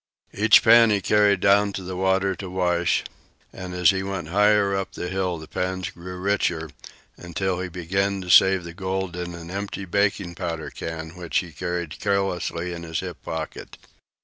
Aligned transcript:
Each 0.33 0.63
pan 0.63 0.89
he 0.89 0.99
carried 0.99 1.41
down 1.41 1.73
to 1.73 1.83
the 1.83 1.95
water 1.95 2.35
to 2.37 2.49
wash, 2.49 3.03
and 3.53 3.75
as 3.75 3.91
he 3.91 4.01
went 4.01 4.29
higher 4.29 4.75
up 4.75 4.93
the 4.93 5.09
hill 5.09 5.37
the 5.37 5.47
pans 5.47 5.91
grew 5.91 6.17
richer, 6.17 6.71
until 7.17 7.59
he 7.59 7.69
began 7.69 8.19
to 8.21 8.29
save 8.31 8.63
the 8.63 8.73
gold 8.73 9.15
in 9.15 9.35
an 9.35 9.51
empty 9.51 9.85
baking 9.85 10.33
powder 10.33 10.71
can 10.71 11.11
which 11.11 11.37
he 11.37 11.51
carried 11.51 11.99
carelessly 11.99 12.73
in 12.73 12.81
his 12.81 13.01
hip 13.01 13.21
pocket. 13.21 13.77